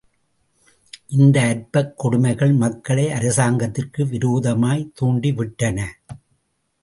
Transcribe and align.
இந்த 1.07 1.41
அற்பக் 1.41 1.97
கொடுமைகள் 1.97 2.53
மக்களை 2.53 3.11
அரசாங்கத்திற்கு 3.11 4.05
விரோதமாய்த் 4.05 4.91
தூண்டிவிட்டன. 5.01 5.85